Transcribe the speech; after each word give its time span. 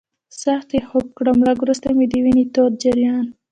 سخت 0.41 0.69
یې 0.75 0.81
خوږ 0.89 1.07
کړم، 1.17 1.37
لږ 1.47 1.57
وروسته 1.61 1.87
مې 1.97 2.05
د 2.11 2.13
وینې 2.23 2.45
تود 2.53 2.73
جریان. 2.83 3.25